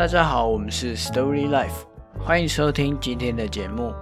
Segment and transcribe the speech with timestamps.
[0.00, 1.84] 大家好，我们是 Story Life，
[2.18, 3.92] 欢迎收听今天的节目。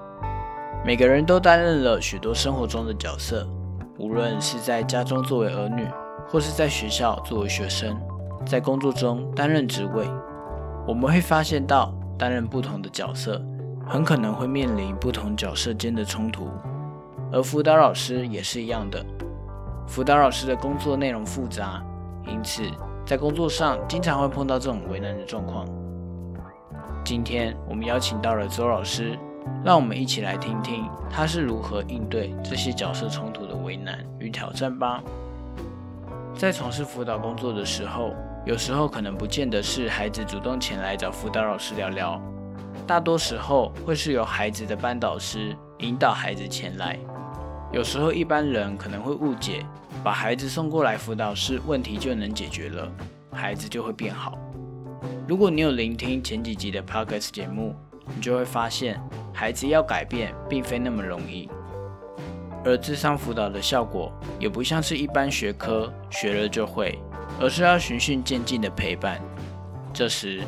[0.87, 3.45] 每个人都担任了许多生活中的角色，
[3.99, 5.85] 无论是在家中作为儿女，
[6.29, 8.01] 或是在学校作为学生，
[8.47, 10.09] 在工作中担任职位，
[10.87, 13.43] 我们会发现到担任不同的角色，
[13.85, 16.49] 很可能会面临不同角色间的冲突。
[17.33, 19.05] 而辅导老师也是一样的，
[19.89, 21.83] 辅导老师的工作内容复杂，
[22.25, 22.63] 因此
[23.05, 25.67] 在工作上经常会碰到这种为难的状况。
[27.09, 29.19] 今天我们邀请到了周老师，
[29.65, 35.03] 让我们一起来听听他是如何应对这些角色冲突的为难与挑战吧。
[36.37, 38.13] 在从事辅导工作的时候，
[38.45, 42.21] 有时候可能不见得是孩子主动前来找辅导老师聊聊，
[42.87, 46.99] 大多时候会是由孩子的班导师引导孩子前来。
[47.73, 49.65] 有时候一般人可能会误解，
[50.05, 52.87] 把孩子送过来辅导室，问题就能解决了，
[53.33, 54.39] 孩子就会变好。
[55.29, 57.77] 如果你有聆听前几集的 podcast 节目，
[58.17, 58.99] 你就会发现，
[59.31, 61.51] 孩子要改变并非那么容易。
[62.65, 66.99] 而智商辅导的效果也不像是一般学科学了就会，
[67.39, 69.21] 而是要循序渐进的陪伴。
[69.93, 70.41] 这时，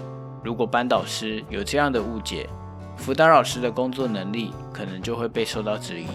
[0.42, 2.48] 如果班导师有这样的误解，
[2.96, 6.06] 辅导老师的工作能力可能就会被受到质疑。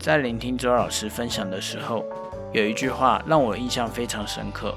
[0.00, 2.04] 在聆听周老师分享的时候，
[2.52, 4.74] 有一句话让我印象非常深刻。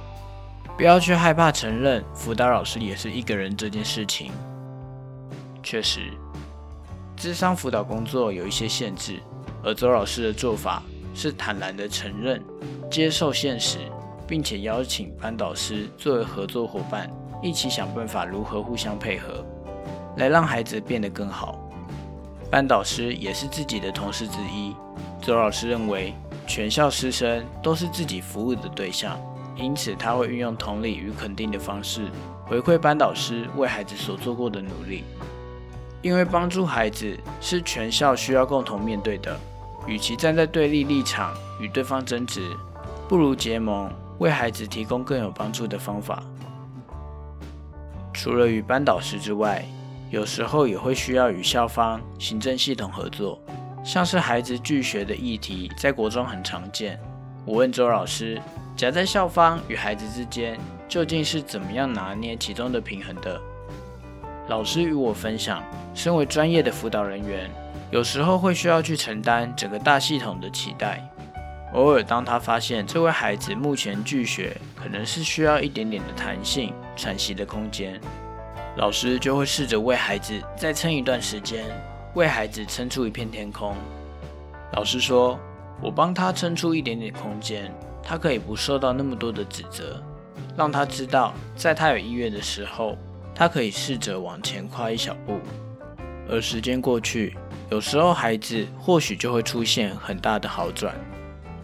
[0.79, 4.31] 不要去害怕承认辅导老师也是一个人这件事情。
[5.61, 6.13] 确实，
[7.17, 9.19] 智商辅导工作有一些限制，
[9.61, 10.81] 而周老师的做法
[11.13, 12.41] 是坦然的承认、
[12.89, 13.79] 接受现实，
[14.25, 17.11] 并且邀请班导师作为合作伙伴，
[17.43, 19.45] 一起想办法如何互相配合，
[20.15, 21.59] 来让孩子变得更好。
[22.49, 24.73] 班导师也是自己的同事之一，
[25.21, 26.13] 周老师认为
[26.47, 29.19] 全校师生都是自己服务的对象。
[29.59, 32.09] 因此，他会运用同理与肯定的方式
[32.45, 35.03] 回馈班导师为孩子所做过的努力。
[36.01, 39.37] 因为帮助孩子是全校需要共同面对的，
[39.85, 42.55] 与其站在对立立场与对方争执，
[43.09, 46.23] 不如结盟，为孩子提供更有帮助的方法。
[48.13, 49.65] 除了与班导师之外，
[50.09, 53.37] 有时候也会需要与校方行政系统合作，
[53.83, 56.97] 像是孩子拒学的议题，在国中很常见。
[57.45, 58.41] 我问周老师。
[58.79, 60.57] 夹在校方与孩子之间，
[60.87, 63.37] 究竟是怎么样拿捏其中的平衡的？
[64.47, 65.61] 老师与我分享，
[65.93, 67.51] 身为专业的辅导人员，
[67.91, 71.05] 有时候会需要去承担整个大系统的期待。
[71.73, 77.99] 偶尔，当他发现这位孩子目前拒学，可能是需要一点点的弹性、喘息的空间，
[78.77, 81.65] 老师就会试着为孩子再撑一段时间，
[82.13, 83.75] 为孩子撑出一片天空。
[84.71, 85.37] 老师说
[85.83, 87.69] ：“我帮他撑出一点点空间。”
[88.09, 90.03] 他可以不受到那么多的指责，
[90.57, 92.97] 让他知道，在他有意愿的时候，
[93.35, 95.39] 他可以试着往前跨一小步。
[96.27, 97.37] 而时间过去，
[97.69, 100.95] 有时候孩子或许就会出现很大的好转。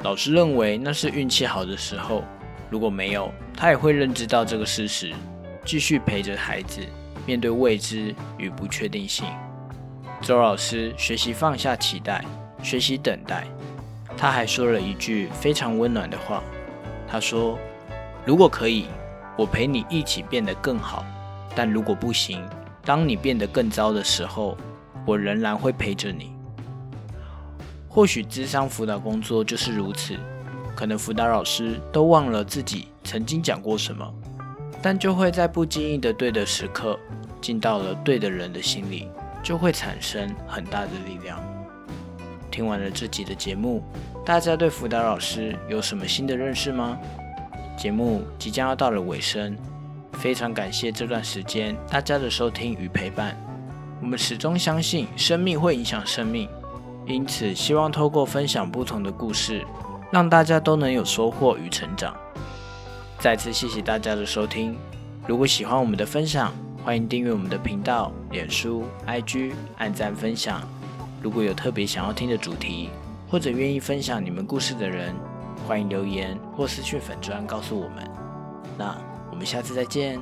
[0.03, 2.23] 老师认为那是运气好的时候，
[2.69, 5.11] 如果没有，他也会认知到这个事实，
[5.65, 6.79] 继续陪着孩子
[7.25, 9.25] 面对未知与不确定性。
[10.21, 12.23] 周老师学习放下期待，
[12.61, 13.47] 学习等待。
[14.17, 16.41] 他还说了一句非常温暖的话，
[17.07, 17.57] 他说
[18.25, 18.85] ：“如果可以，
[19.37, 21.03] 我陪你一起变得更好；
[21.55, 22.43] 但如果不行，
[22.83, 24.57] 当你变得更糟的时候，
[25.05, 26.31] 我仍然会陪着你。”
[27.89, 30.17] 或许智商辅导工作就是如此，
[30.75, 34.13] 可能辅导老师都忘了自己曾经讲过什么，
[34.81, 36.99] 但就会在不经意的对的时刻，
[37.39, 39.07] 进到了对的人的心里，
[39.43, 41.39] 就会产生很大的力量。
[42.55, 43.83] 听完了这集的节目，
[44.23, 46.97] 大家对辅导老师有什么新的认识吗？
[47.77, 49.57] 节目即将要到了尾声，
[50.13, 53.35] 非常感谢这段时间大家的收听与陪伴。
[54.01, 56.47] 我们始终相信生命会影响生命，
[57.05, 59.61] 因此希望透过分享不同的故事，
[60.09, 62.15] 让大家都能有收获与成长。
[63.19, 64.77] 再次谢谢大家的收听。
[65.27, 66.53] 如果喜欢我们的分享，
[66.85, 70.61] 欢迎订阅我们的频道、脸书、IG，按赞分享。
[71.25, 72.91] 如果有特别想要听的主题，
[73.27, 75.11] 或者愿意分享你们故事的人，
[75.67, 78.07] 欢迎留言或私讯粉砖告诉我们。
[78.77, 78.95] 那
[79.31, 80.19] 我们下次再见。